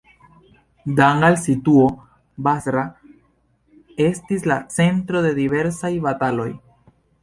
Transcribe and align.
Dank 0.99 1.27
al 1.27 1.37
situo, 1.41 1.83
Basra 2.49 2.87
estis 4.09 4.51
la 4.53 4.61
centro 4.81 5.27
de 5.29 5.39
diversaj 5.45 5.97
bataloj. 6.13 6.53